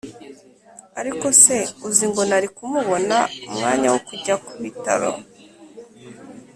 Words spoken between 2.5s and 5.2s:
kubona umwanya wo kujya kubitaro